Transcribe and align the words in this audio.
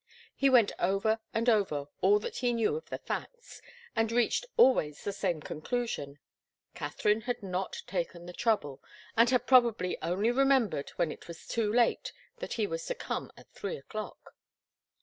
He 0.35 0.49
went 0.49 0.71
over 0.79 1.19
and 1.31 1.47
over 1.47 1.85
all 2.01 2.17
that 2.17 2.37
he 2.37 2.53
knew 2.53 2.75
of 2.75 2.89
the 2.89 2.97
facts, 2.97 3.61
and 3.95 4.11
reached 4.11 4.47
always 4.57 5.03
the 5.03 5.13
same 5.13 5.41
conclusion 5.41 6.17
Katharine 6.73 7.21
had 7.21 7.43
not 7.43 7.83
taken 7.85 8.25
the 8.25 8.33
trouble, 8.33 8.81
and 9.15 9.29
had 9.29 9.45
probably 9.45 10.01
only 10.01 10.31
remembered 10.31 10.89
when 10.95 11.11
it 11.11 11.27
was 11.27 11.45
too 11.47 11.71
late 11.71 12.13
that 12.37 12.53
he 12.53 12.65
was 12.65 12.83
to 12.87 12.95
come 12.95 13.31
at 13.37 13.53
three 13.53 13.77
o'clock. 13.77 14.33